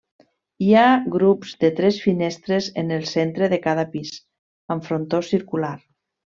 Hi 0.67 0.71
ha 0.83 1.01
grups 1.15 1.51
de 1.65 1.69
tres 1.81 1.99
finestres 2.07 2.71
en 2.85 2.91
el 2.97 3.05
centre 3.11 3.53
de 3.55 3.63
cada 3.69 3.87
pis 3.95 4.17
amb 4.77 4.89
frontó 4.91 5.25
circular. 5.33 5.75